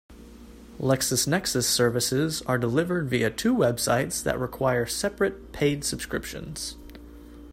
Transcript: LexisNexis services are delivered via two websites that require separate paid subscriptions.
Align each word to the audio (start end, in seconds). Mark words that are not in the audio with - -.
LexisNexis 0.79 1.65
services 1.65 2.41
are 2.47 2.57
delivered 2.57 3.07
via 3.07 3.29
two 3.29 3.53
websites 3.55 4.23
that 4.23 4.39
require 4.39 4.87
separate 4.87 5.51
paid 5.51 5.85
subscriptions. 5.85 6.75